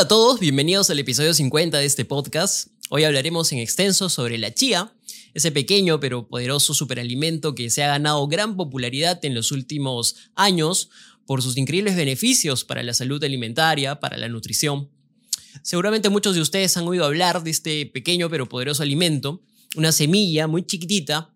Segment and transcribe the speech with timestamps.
[0.00, 2.68] Hola a todos, bienvenidos al episodio 50 de este podcast.
[2.88, 4.94] Hoy hablaremos en extenso sobre la chía,
[5.34, 10.88] ese pequeño pero poderoso superalimento que se ha ganado gran popularidad en los últimos años
[11.26, 14.88] por sus increíbles beneficios para la salud alimentaria, para la nutrición.
[15.60, 19.42] Seguramente muchos de ustedes han oído hablar de este pequeño pero poderoso alimento,
[19.76, 21.30] una semilla muy chiquitita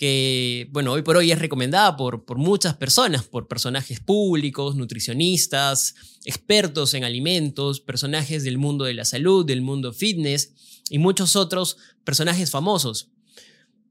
[0.00, 5.94] que, bueno, hoy por hoy es recomendada por, por muchas personas, por personajes públicos, nutricionistas,
[6.24, 10.54] expertos en alimentos, personajes del mundo de la salud, del mundo fitness
[10.88, 13.10] y muchos otros personajes famosos.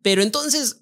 [0.02, 0.81] Pero entonces,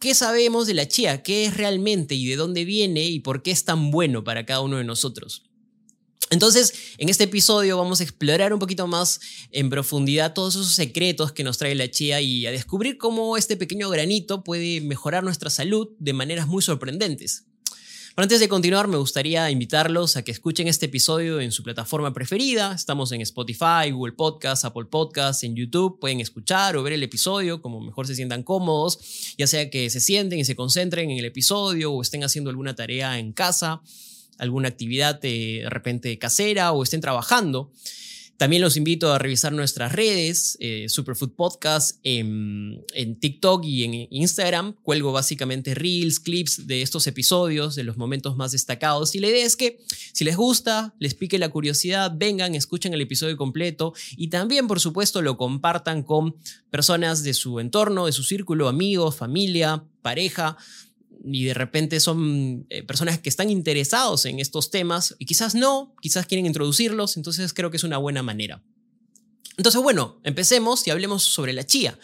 [0.00, 1.22] ¿qué sabemos de la chía?
[1.22, 4.60] ¿Qué es realmente y de dónde viene y por qué es tan bueno para cada
[4.60, 5.47] uno de nosotros?
[6.30, 11.32] Entonces, en este episodio vamos a explorar un poquito más en profundidad todos esos secretos
[11.32, 15.48] que nos trae la chía y a descubrir cómo este pequeño granito puede mejorar nuestra
[15.48, 17.44] salud de maneras muy sorprendentes.
[18.14, 22.12] Pero antes de continuar, me gustaría invitarlos a que escuchen este episodio en su plataforma
[22.12, 22.72] preferida.
[22.74, 26.00] Estamos en Spotify, Google Podcasts, Apple Podcasts, en YouTube.
[26.00, 30.00] Pueden escuchar o ver el episodio como mejor se sientan cómodos, ya sea que se
[30.00, 33.82] sienten y se concentren en el episodio o estén haciendo alguna tarea en casa
[34.38, 37.70] alguna actividad de, repente casera o estén trabajando.
[38.38, 44.06] También los invito a revisar nuestras redes, eh, Superfood Podcast, en, en, TikTok y en
[44.10, 44.74] Instagram.
[44.84, 49.16] Cuelgo básicamente reels, clips de estos episodios, de los momentos más destacados.
[49.16, 49.80] Y la idea es que
[50.12, 54.78] si les gusta, les pique la curiosidad, vengan, escuchen el episodio completo y también, por
[54.78, 56.36] supuesto, lo compartan con
[56.70, 60.56] personas de su entorno, de su círculo, amigos, familia, pareja
[61.32, 65.94] y de repente son eh, personas que están interesados en estos temas y quizás no,
[66.00, 68.62] quizás quieren introducirlos, entonces creo que es una buena manera.
[69.56, 71.98] Entonces, bueno, empecemos y hablemos sobre la chía.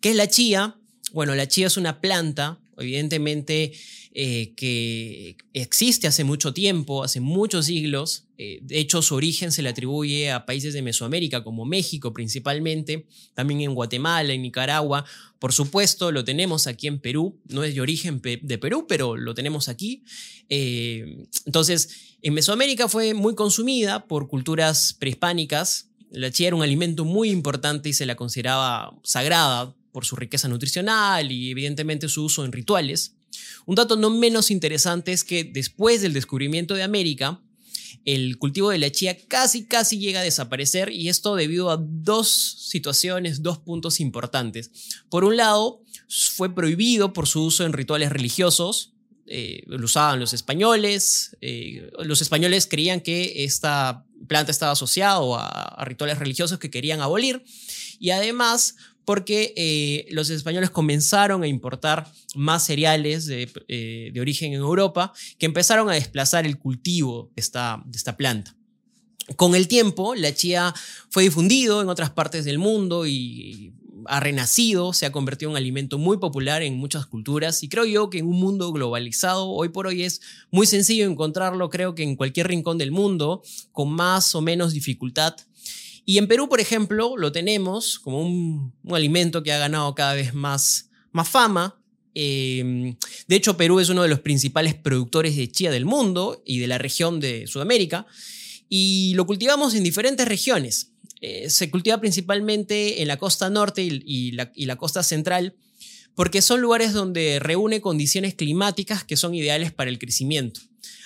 [0.00, 0.76] ¿Qué es la chía?
[1.12, 3.72] Bueno, la chía es una planta, evidentemente
[4.12, 8.24] eh, que existe hace mucho tiempo, hace muchos siglos.
[8.38, 13.06] Eh, de hecho, su origen se le atribuye a países de Mesoamérica, como México principalmente,
[13.34, 15.04] también en Guatemala, en Nicaragua.
[15.38, 17.38] Por supuesto, lo tenemos aquí en Perú.
[17.48, 20.02] No es de origen de Perú, pero lo tenemos aquí.
[20.48, 25.88] Eh, entonces, en Mesoamérica fue muy consumida por culturas prehispánicas.
[26.10, 30.48] La chía era un alimento muy importante y se la consideraba sagrada por su riqueza
[30.48, 33.14] nutricional y evidentemente su uso en rituales.
[33.66, 37.40] Un dato no menos interesante es que después del descubrimiento de América,
[38.04, 42.28] el cultivo de la chía casi casi llega a desaparecer y esto debido a dos
[42.68, 44.70] situaciones, dos puntos importantes.
[45.08, 48.94] Por un lado, fue prohibido por su uso en rituales religiosos,
[49.26, 55.84] eh, lo usaban los españoles, eh, los españoles creían que esta planta estaba asociada a
[55.84, 57.44] rituales religiosos que querían abolir
[58.00, 58.74] y además
[59.04, 65.46] porque eh, los españoles comenzaron a importar más cereales de, eh, origen en Europa que
[65.46, 68.56] empezaron a desplazar el cultivo de esta, de esta planta.
[69.36, 70.74] Con el tiempo, la chía
[71.08, 73.72] fue difundido en otras partes del mundo y
[74.06, 77.84] ha renacido, se ha convertido en un alimento muy popular en muchas culturas y creo
[77.84, 82.02] yo que en un mundo globalizado hoy por hoy es muy sencillo encontrarlo, creo que
[82.02, 85.36] en cualquier rincón del mundo, con más o menos dificultad
[86.10, 90.34] y en Perú, por ejemplo, lo tenemos como un, alimento que ha ganado cada vez
[90.34, 91.80] más, más fama.
[92.14, 92.96] Em,
[93.28, 96.66] de hecho, Perú es uno de los principales productores de chía del mundo y de
[96.66, 98.08] la región de Sudamérica.
[98.68, 100.94] Y lo cultivamos en diferentes regiones.
[101.20, 105.54] Eh, se cultiva principalmente en la costa norte y, la, y la costa central
[106.16, 110.60] porque son lugares donde reúne condiciones climáticas que son ideales para el crecimiento.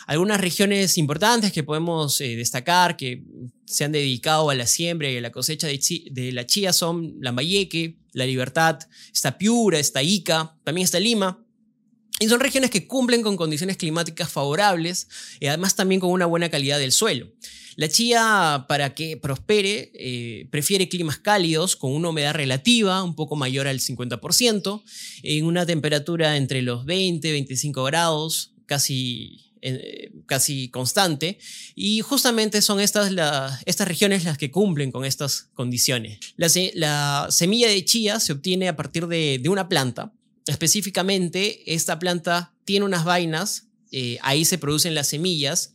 [0.07, 3.23] Algunas regiones importantes que podemos eh, destacar que
[3.65, 7.97] se han dedicado a la siembra y a la cosecha de, la chía son Lambayeque,
[8.13, 8.79] La Libertad,
[9.13, 11.41] está Piura, está Ica, también está Lima.
[12.21, 15.09] Y son regiones que cumplen con condiciones climáticas favorables
[15.41, 17.33] y además también con una buena calidad del suelo.
[17.77, 23.35] La chía, para que prospere, eh, prefiere climas cálidos con una humedad relativa un poco
[23.35, 24.83] mayor al 50%,
[25.25, 31.39] en una temperatura entre los 20 y 25 grados, casi eh, casi constante
[31.75, 33.11] y justamente son estas,
[33.65, 36.19] estas regiones las que cumplen con estas condiciones.
[36.37, 40.13] La, semilla de chía se obtiene a partir de, una planta.
[40.47, 45.73] Específicamente, esta planta tiene unas vainas, eh, ahí se producen las semillas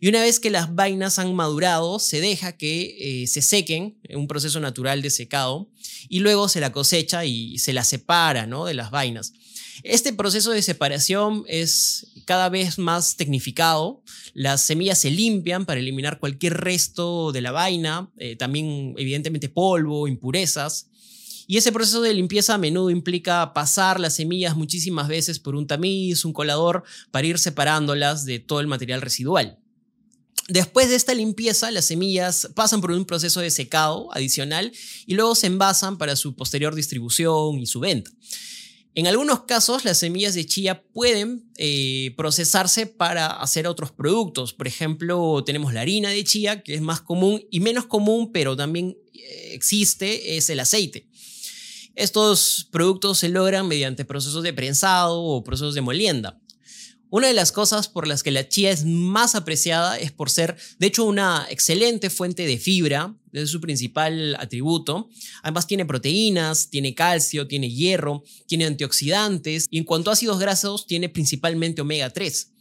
[0.00, 4.26] Y una vez que las vainas han madurado, se deja que eh, se sequen, un
[4.26, 5.70] proceso natural de secado,
[6.08, 8.64] y luego se la cosecha y se la separa ¿no?
[8.64, 9.32] de las vainas.
[9.84, 14.02] Este proceso de separación es cada vez más tecnificado.
[14.34, 20.06] Las semillas se limpian para eliminar cualquier resto de la vaina, eh, también evidentemente polvo,
[20.06, 20.90] impurezas.
[21.46, 25.66] Y ese proceso de limpieza a menudo implica pasar las semillas muchísimas veces por un
[25.66, 29.58] tamiz, un colador, para ir separándolas de todo el material residual.
[30.48, 34.70] Después de esta limpieza, las semillas pasan por un proceso de secado adicional
[35.06, 38.10] y luego se envasan para su posterior distribución y su venta.
[38.98, 44.52] En algunos casos, las semillas de chía pueden eh, procesarse para hacer otros productos.
[44.52, 48.56] Por ejemplo, tenemos la harina de chía, que es más común y menos común, pero
[48.56, 51.06] también eh, existe, es el aceite.
[51.94, 56.40] Estos productos se logran mediante procesos de prensado o procesos de molienda.
[57.08, 60.56] Una de las cosas por las que la chía es más apreciada es por ser,
[60.80, 65.08] de hecho, una excelente fuente de fibra, es su principal atributo.
[65.42, 70.86] Además tiene proteínas, tiene calcio, tiene hierro, tiene antioxidantes y en cuanto a ácidos grasos
[70.86, 72.52] tiene principalmente omega 3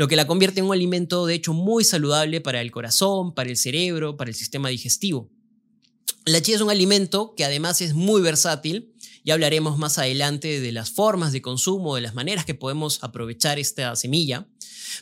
[0.00, 3.50] lo que la convierte en un alimento de hecho muy saludable para el corazón, para
[3.50, 5.28] el cerebro, para el sistema digestivo.
[6.24, 8.94] La chía es un alimento que además es muy versátil.
[9.24, 13.58] Ya hablaremos más adelante de las formas de consumo, de las maneras que podemos aprovechar
[13.58, 14.46] esta semilla.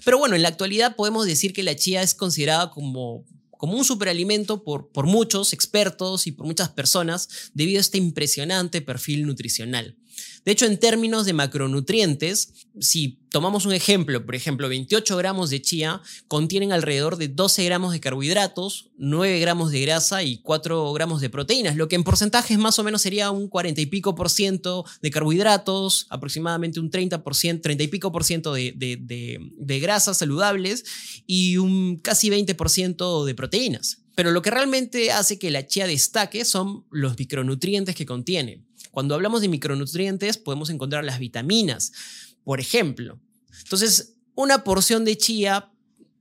[0.04, 3.24] Pero bueno, en la actualidad podemos decir que la chía es considerada como
[3.58, 8.80] como un superalimento por, por muchos expertos y por muchas personas debido a este impresionante
[8.80, 9.96] perfil nutricional.
[10.44, 15.60] De hecho, en términos de macronutrientes, si tomamos un ejemplo, por ejemplo, 28 gramos de
[15.60, 21.20] chía contienen alrededor de 12 gramos de carbohidratos, 9 gramos de grasa y 4 gramos
[21.20, 24.30] de proteínas, lo que en porcentajes más o menos sería un 40 y pico por
[24.30, 29.80] ciento de carbohidratos, aproximadamente un 30 por ciento, 30 y pico por ciento de, de
[29.80, 30.84] grasas saludables
[31.26, 33.98] y un casi 20 por ciento de proteínas.
[34.14, 38.67] Pero lo que realmente hace que la chía destaque son los micronutrientes que contiene.
[38.98, 41.92] Cuando hablamos de micronutrientes podemos encontrar las vitaminas,
[42.42, 43.20] por ejemplo.
[43.62, 45.70] Entonces, una porción de chía,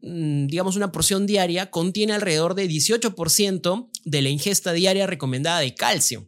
[0.03, 5.73] mm, digamos una porción diaria, contiene alrededor de 18% de la ingesta diaria recomendada de
[5.73, 6.27] calcio,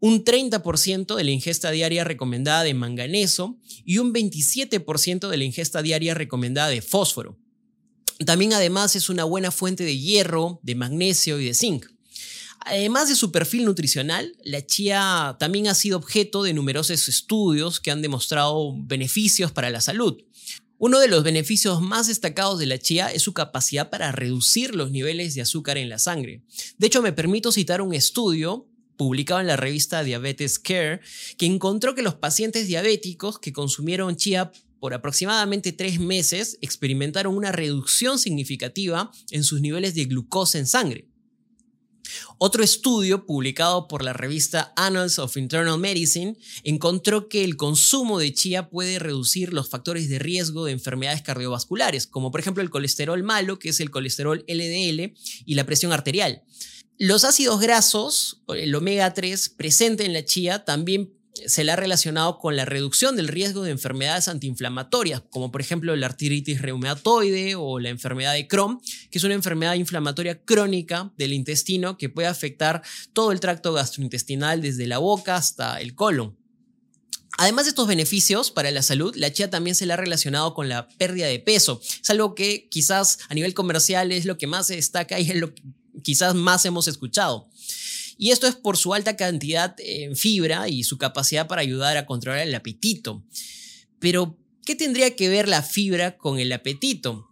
[0.00, 5.80] un 30% de la ingesta diaria recomendada de manganeso y un 27% de la ingesta
[5.80, 7.38] diaria recomendada de fósforo.
[8.26, 11.86] También además es una buena fuente de hierro, de magnesio y de zinc.
[12.60, 17.90] Además de su perfil nutricional, la chía también ha sido objeto de numerosos estudios que
[17.90, 20.18] han demostrado beneficios para la salud.
[20.78, 24.90] Uno de los beneficios más destacados de la chía es su capacidad para reducir los
[24.90, 26.42] niveles de azúcar en la sangre.
[26.78, 28.66] De hecho, me permito citar un estudio
[28.96, 31.00] publicado en la revista Diabetes Care
[31.36, 37.52] que encontró que los pacientes diabéticos que consumieron chía por aproximadamente tres meses experimentaron una
[37.52, 41.09] reducción significativa en sus niveles de glucosa en sangre.
[42.42, 48.32] Otro estudio publicado por la revista Annals of Internal Medicine encontró que el consumo de
[48.32, 53.22] chía puede reducir los factores de riesgo de enfermedades cardiovasculares, como por ejemplo el colesterol
[53.22, 55.12] malo, que es el colesterol LDL,
[55.44, 56.42] y la presión arterial.
[56.96, 61.12] Los ácidos grasos, el omega 3 presente en la chía, también
[61.46, 65.94] se le ha relacionado con la reducción del riesgo de enfermedades antiinflamatorias, como por ejemplo
[65.96, 71.32] la artritis reumatoide o la enfermedad de Crohn, que es una enfermedad inflamatoria crónica del
[71.32, 72.82] intestino que puede afectar
[73.12, 76.36] todo el tracto gastrointestinal desde la boca hasta el colon.
[77.38, 80.68] Además de estos beneficios para la salud, la chía también se le ha relacionado con
[80.68, 81.80] la pérdida de peso.
[82.02, 85.36] Es algo que quizás a nivel comercial es lo que más se destaca y es
[85.36, 85.62] lo que
[86.02, 87.48] quizás más hemos escuchado.
[88.22, 92.04] Y esto es por su alta cantidad en fibra y su capacidad para ayudar a
[92.04, 93.24] controlar el apetito.
[93.98, 94.36] Pero,
[94.66, 97.29] ¿qué tendría que ver la fibra con el apetito?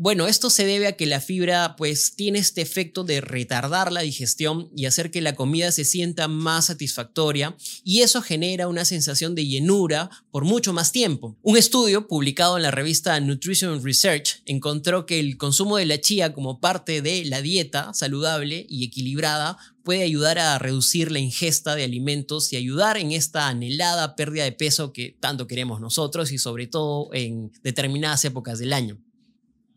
[0.00, 4.02] Bueno, esto se debe a que la fibra pues tiene este efecto de retardar la
[4.02, 9.34] digestión y hacer que la comida se sienta más satisfactoria y eso genera una sensación
[9.34, 11.36] de llenura por mucho más tiempo.
[11.42, 16.32] Un estudio publicado en la revista Nutrition Research encontró que el consumo de la chía
[16.32, 21.82] como parte de la dieta saludable y equilibrada puede ayudar a reducir la ingesta de
[21.82, 26.68] alimentos y ayudar en esta anhelada pérdida de peso que tanto queremos nosotros y sobre
[26.68, 29.02] todo en determinadas épocas del año.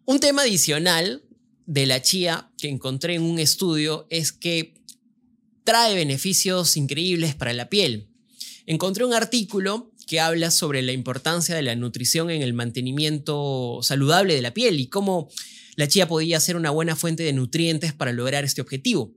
[0.05, 1.23] Un tema adicional
[1.65, 4.73] de la chía que encontré en un estudio es que
[5.63, 8.07] trae beneficios increíbles para la piel.
[8.65, 14.33] Encontré un artículo que habla sobre la importancia de la nutrición en el mantenimiento saludable
[14.33, 15.29] de la piel y cómo
[15.75, 19.13] la chía podía ser una buena fuente de nutrientes para lograr este objetivo.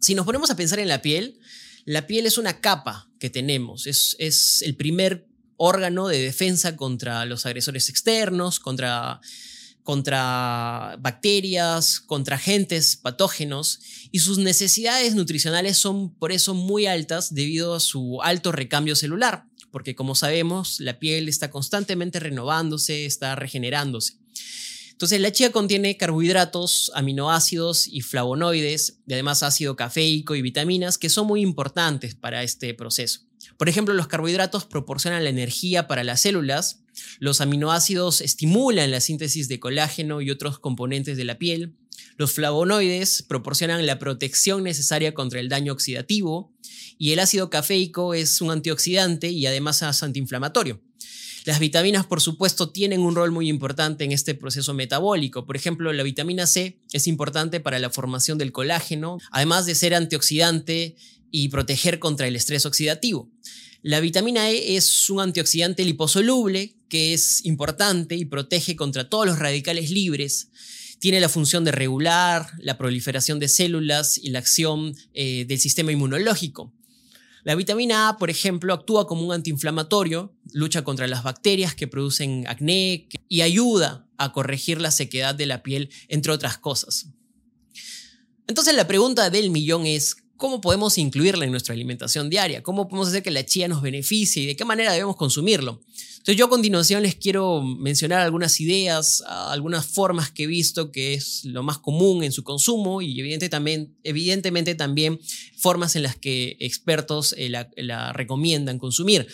[0.00, 1.38] Si nos ponemos a pensar en la piel,
[1.84, 5.26] la piel es una capa que tenemos, es, es el primer
[5.56, 9.20] órgano de defensa contra los agresores externos, contra
[9.88, 13.80] contra bacterias, contra agentes patógenos
[14.12, 19.46] y sus necesidades nutricionales son por eso muy altas debido a su alto recambio celular,
[19.70, 24.18] porque como sabemos la piel está constantemente renovándose, está regenerándose.
[24.92, 31.08] Entonces la chía contiene carbohidratos, aminoácidos y flavonoides, y además ácido cafeico y vitaminas que
[31.08, 33.20] son muy importantes para este proceso.
[33.56, 36.80] Por ejemplo, los carbohidratos proporcionan la energía para las células,
[37.18, 41.76] los aminoácidos estimulan la síntesis de colágeno y otros componentes de la piel,
[42.16, 46.52] los flavonoides proporcionan la protección necesaria contra el daño oxidativo
[46.98, 50.82] y el ácido cafeico es un antioxidante y además es antiinflamatorio.
[51.44, 55.46] Las vitaminas, por supuesto, tienen un rol muy importante en este proceso metabólico.
[55.46, 59.94] Por ejemplo, la vitamina C es importante para la formación del colágeno, además de ser
[59.94, 60.96] antioxidante
[61.30, 63.30] y proteger contra el estrés oxidativo.
[63.82, 69.38] La vitamina E es un antioxidante liposoluble que es importante y protege contra todos los
[69.38, 70.48] radicales libres.
[70.98, 75.92] Tiene la función de regular la proliferación de células y la acción eh, del sistema
[75.92, 76.72] inmunológico.
[77.44, 82.46] La vitamina A, por ejemplo, actúa como un antiinflamatorio, lucha contra las bacterias que producen
[82.48, 87.06] acné y ayuda a corregir la sequedad de la piel, entre otras cosas.
[88.48, 92.62] Entonces la pregunta del millón es, ¿cómo podemos incluirla en nuestra alimentación diaria?
[92.62, 95.82] ¿Cómo podemos hacer que la chía nos beneficie y de qué manera debemos consumirlo?
[96.28, 101.14] Entonces yo a continuación les quiero mencionar algunas ideas, algunas formas que he visto que
[101.14, 105.20] es lo más común en su consumo y evidentemente también
[105.56, 109.26] formas en las que expertos eh, la, recomiendan consumir.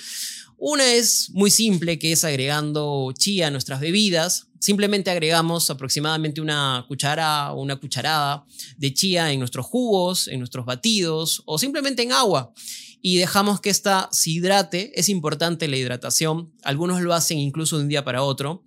[0.66, 4.46] Una es muy simple, que es agregando chía a nuestras bebidas.
[4.58, 8.46] Simplemente agregamos aproximadamente una cuchara o una cucharada
[8.78, 12.54] de chía en nuestros jugos, en nuestros batidos o simplemente en agua
[13.02, 14.98] y dejamos que esta se hidrate.
[14.98, 16.50] Es importante la hidratación.
[16.62, 18.64] Algunos lo hacen incluso de un día para otro.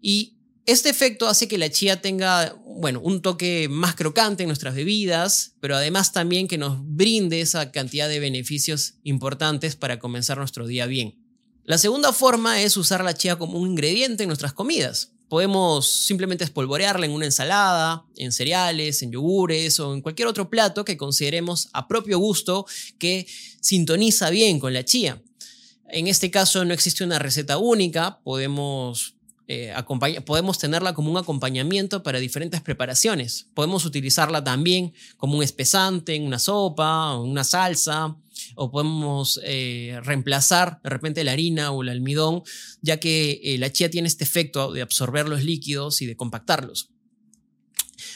[0.00, 0.36] Y
[0.66, 5.54] este efecto hace que la chía tenga, bueno, un toque más crocante en nuestras bebidas,
[5.60, 10.86] pero además también que nos brinde esa cantidad de beneficios importantes para comenzar nuestro día
[10.86, 11.18] bien.
[11.64, 15.12] La segunda forma es usar la chía como un ingrediente en nuestras comidas.
[15.28, 20.84] Podemos simplemente espolvorearla en una ensalada, en cereales, en yogures o en cualquier otro plato
[20.84, 22.66] que consideremos a propio gusto
[22.98, 23.26] que
[23.60, 25.22] sintoniza bien con la chía.
[25.88, 29.14] En este caso no existe una receta única, podemos,
[29.52, 29.74] eh,
[30.24, 33.48] podemos tenerla como un acompañamiento para diferentes preparaciones.
[33.52, 38.16] Podemos utilizarla también como un espesante en una sopa o una salsa
[38.54, 42.44] o podemos eh, reemplazar de repente la harina o el almidón,
[42.80, 46.90] ya que eh, la chía tiene este efecto de absorber los líquidos y de compactarlos.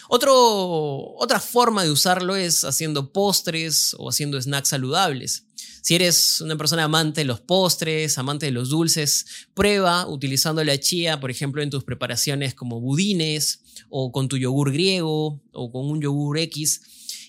[0.08, 5.46] otra forma de usarlo es haciendo postres o haciendo snacks saludables.
[5.80, 10.80] Si eres una persona amante de los postres, amante de los dulces, prueba utilizando la
[10.80, 15.86] chía, por ejemplo, en tus preparaciones como budines o con tu yogur griego o con
[15.86, 16.80] un yogur X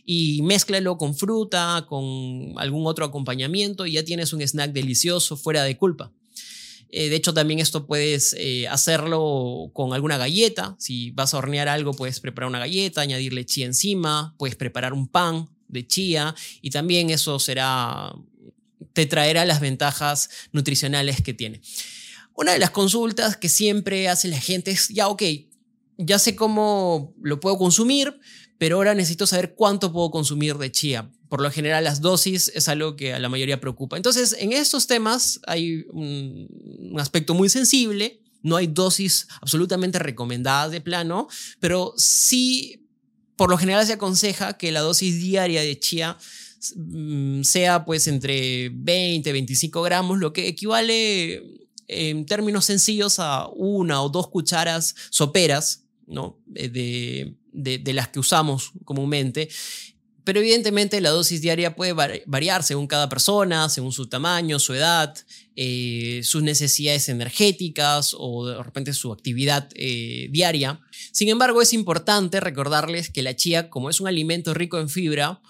[0.05, 5.63] y mézclalo con fruta, con algún otro acompañamiento y ya tienes un snack delicioso fuera
[5.63, 6.13] de culpa.
[6.89, 10.77] Eh, de hecho, también esto puedes eh, hacerlo con alguna galleta.
[10.79, 15.09] Si vas a hornear algo, puedes preparar una galleta, añadirle chía encima, puedes preparar un
[15.09, 18.15] pan de chía y también eso será,
[18.93, 21.61] te traerá las ventajas nutricionales que tiene.
[22.33, 25.23] Una de las consultas que siempre hace la gente es, ya, ok,
[25.97, 28.19] ya sé cómo lo puedo consumir,
[28.57, 31.11] pero ahora necesito saber cuánto puedo consumir de chía.
[31.29, 33.97] Por lo general, las dosis es algo que a la mayoría preocupa.
[33.97, 38.21] Entonces, en estos temas hay un, aspecto muy sensible.
[38.41, 41.27] No hay dosis absolutamente recomendadas de plano,
[41.59, 42.84] pero sí,
[43.35, 46.17] por lo general se aconseja que la dosis diaria de chía
[46.75, 51.43] mm, sea pues entre 20 y 25 gramos, lo que equivale
[51.87, 56.39] en términos sencillos a una o dos cucharas soperas ¿no?
[56.45, 59.49] de, de, las que usamos comúnmente.
[60.25, 61.93] Pero evidentemente la dosis diaria puede
[62.25, 65.15] variar según cada persona, según su tamaño, su edad,
[65.55, 70.81] eh, sus necesidades energéticas o de repente su actividad eh, diaria.
[71.11, 75.41] Sin embargo, es importante recordarles que la chía, como es un alimento rico en fibra,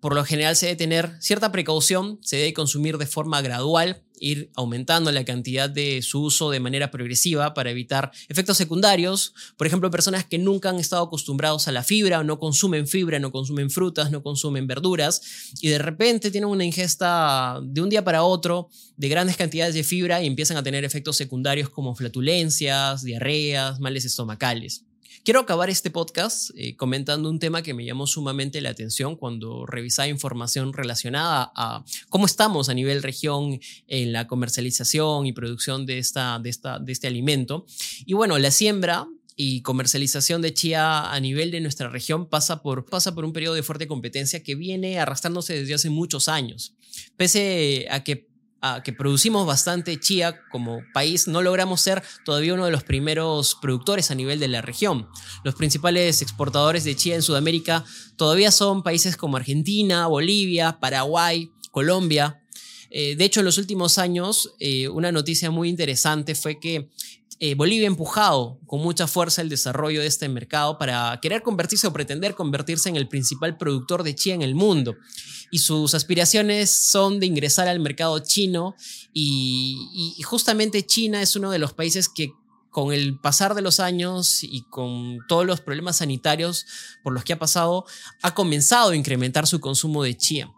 [0.00, 4.50] por lo general se debe tener cierta precaución, se debe consumir de forma gradual ir
[4.54, 9.34] aumentando la cantidad de su uso de manera progresiva para evitar efectos secundarios.
[9.56, 13.18] Por ejemplo, personas que nunca han estado acostumbrados a la fibra, o no consumen fibra,
[13.18, 18.04] no consumen frutas, no consumen verduras y de repente tienen una ingesta de un día
[18.04, 23.02] para otro de grandes cantidades de fibra y empiezan a tener efectos secundarios como flatulencias,
[23.02, 24.84] diarreas, males estomacales.
[25.24, 29.64] Quiero acabar este podcast eh, comentando un tema que me llamó sumamente la atención cuando
[29.64, 35.96] revisaba información relacionada a cómo estamos a nivel región en la comercialización y producción de,
[35.96, 37.64] esta, de, esta, de este alimento.
[38.04, 42.84] Y bueno, la siembra y comercialización de chía a nivel de nuestra región pasa por,
[42.84, 46.74] pasa por un periodo de fuerte competencia que viene arrastrándose desde hace muchos años.
[47.16, 48.28] Pese a que,
[48.66, 53.58] a que producimos bastante chía como país, no logramos ser todavía uno de los primeros
[53.60, 55.06] productores a nivel de la región.
[55.44, 57.84] Los principales exportadores de chía en Sudamérica
[58.16, 62.40] todavía son países como Argentina, Bolivia, Paraguay, Colombia.
[62.88, 66.88] Eh, de hecho, en los últimos años, eh, una noticia muy interesante fue que
[67.40, 71.86] eh, Bolivia ha empujado con mucha fuerza el desarrollo de este mercado para querer convertirse
[71.86, 74.96] o pretender convertirse en el principal productor de chía en el mundo.
[75.50, 78.74] Y sus aspiraciones son de ingresar al mercado chino
[79.12, 82.32] y, y justamente China es uno de los países que
[82.74, 86.66] con el pasar de los años y con todos los problemas sanitarios
[87.04, 87.84] por los que ha pasado,
[88.20, 90.50] ha comenzado a incrementar su consumo de chía.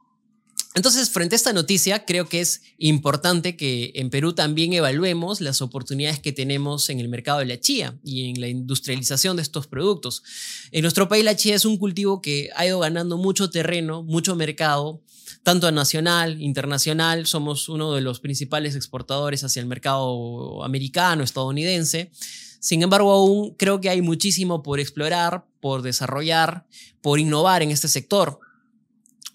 [0.77, 5.63] Entonces, frente a esta noticia, creo que es importante que en Perú también evaluemos las
[5.63, 9.69] oportunidades que tenemos en el mercado de la chía y en la industrialización de estos
[9.69, 10.23] productos.
[10.73, 14.37] En nuestro país la chía es un cultivo que ha ido ganando mucho terreno, mucho
[14.37, 15.01] mercado,
[15.43, 17.25] tanto nacional, internacional.
[17.27, 22.11] Somos uno de los principales exportadores hacia el mercado americano, estadounidense.
[22.61, 26.67] Sin embargo, aún creo que hay muchísimo por explorar, por desarrollar,
[27.01, 28.41] por innovar en este sector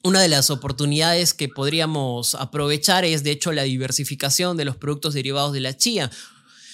[0.04, 5.14] una de las oportunidades que podríamos aprovechar es, de hecho, la diversificación de los productos
[5.14, 6.10] derivados de la chía.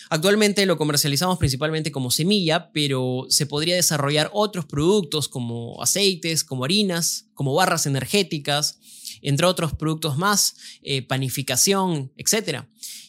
[0.10, 6.64] Actualmente lo comercializamos principalmente como semilla, pero se podría desarrollar otros productos como aceites, como
[6.64, 8.80] harinas, como barras energéticas,
[9.22, 12.64] entre otros productos más, eh, panificación, etc.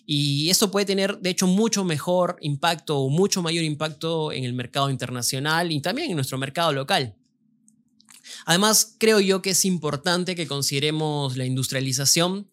[0.04, 4.54] Y esto puede tener, de hecho, mucho mejor impacto o mucho mayor impacto en el
[4.54, 7.14] mercado internacional y también en nuestro mercado local.
[8.44, 12.48] Además, creo yo que es importante que consideremos la industrialización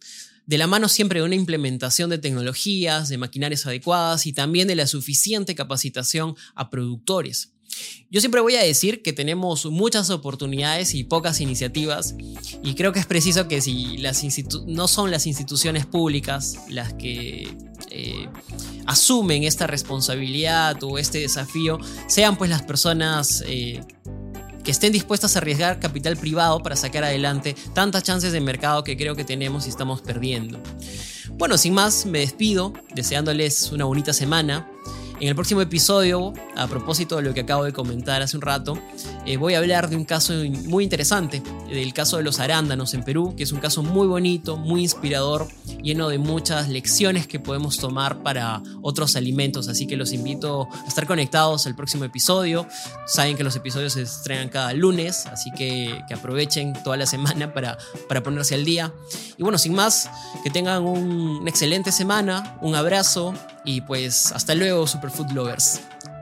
[0.46, 4.76] de la mano siempre de una implementación de tecnologías, de maquinarias adecuadas y también de
[4.76, 7.52] la suficiente capacitación a productores.
[8.10, 12.16] Yo siempre voy a decir que tenemos muchas oportunidades y pocas iniciativas
[12.64, 14.24] y creo que es preciso que si las
[14.66, 17.58] no son las instituciones públicas las que
[17.90, 18.30] eh,
[18.86, 23.82] asumen esta responsabilidad o este desafío, sean pues las personas eh,
[24.66, 28.98] que estén dispuestas a arriesgar capital privado para sacar adelante tantas chances de mercado que
[28.98, 30.60] creo que tenemos y estamos perdiendo.
[31.38, 34.68] Bueno, sin más, me despido deseándoles una bonita semana.
[35.18, 38.78] En el próximo episodio, a propósito de lo que acabo de comentar hace un rato,
[39.26, 40.34] eh, voy a hablar de un caso
[40.66, 44.58] muy interesante, del caso de los arándanos en Perú, que es un caso muy bonito,
[44.58, 45.48] muy inspirador,
[45.82, 49.70] lleno de muchas lecciones que podemos tomar para otros alimentos.
[49.70, 52.68] Así que los invito a estar conectados al próximo episodio.
[53.08, 57.78] Saben que los episodios se estrenan cada lunes, así que, aprovechen toda la semana para,
[58.10, 58.94] para ponerse al día.
[59.38, 60.10] Y bueno, sin más,
[60.44, 63.34] que tengan una excelente semana, un abrazo
[63.66, 66.15] y pues hasta luego, Superfood Lovers.